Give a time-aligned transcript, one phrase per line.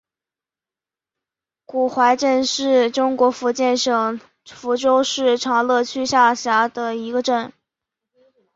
[1.63, 7.53] 古槐镇是中国福建省福州市长乐区下辖的一个镇。